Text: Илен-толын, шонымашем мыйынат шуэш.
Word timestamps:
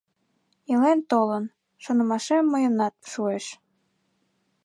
Илен-толын, 0.71 1.45
шонымашем 1.83 2.45
мыйынат 2.51 2.95
шуэш. 3.11 3.45